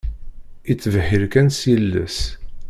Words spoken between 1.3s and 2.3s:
kan s yiles.